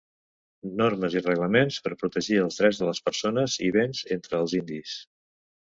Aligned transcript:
Normes 0.81 1.17
i 1.17 1.21
reglaments 1.25 1.77
per 1.89 1.93
protegir 2.05 2.41
els 2.47 2.59
drets 2.63 2.81
de 2.83 2.89
les 2.91 3.05
persones 3.11 3.61
i 3.69 3.73
béns 3.81 4.05
entre 4.19 4.43
els 4.45 4.59
indis. 4.63 4.99